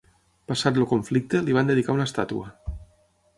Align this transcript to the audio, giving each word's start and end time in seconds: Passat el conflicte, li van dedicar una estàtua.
Passat 0.51 0.79
el 0.81 0.87
conflicte, 0.93 1.41
li 1.49 1.55
van 1.59 1.69
dedicar 1.73 1.97
una 1.99 2.09
estàtua. 2.11 2.51